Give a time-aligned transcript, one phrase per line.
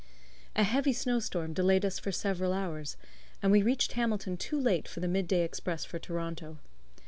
[0.55, 2.97] A heavy snow storm delayed us for several hours,
[3.43, 6.57] and we reached Hamilton too late for the mid day express for Toronto.